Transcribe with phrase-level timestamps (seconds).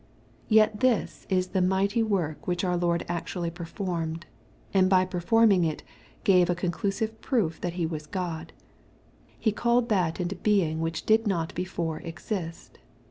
[0.49, 4.25] Yet this is the mighty work which our Lord actually performed,
[4.73, 5.83] and by performing it
[6.23, 8.49] gave a conclusive proof that He was Qod.
[9.37, 12.79] He called that into being which did not before exist.